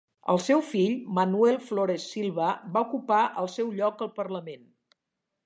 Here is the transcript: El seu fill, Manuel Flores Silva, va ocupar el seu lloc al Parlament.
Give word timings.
El 0.33 0.39
seu 0.43 0.61
fill, 0.69 0.95
Manuel 1.17 1.59
Flores 1.65 2.07
Silva, 2.15 2.49
va 2.79 2.83
ocupar 2.87 3.21
el 3.45 3.53
seu 3.59 3.71
lloc 3.83 4.03
al 4.09 4.13
Parlament. 4.19 4.67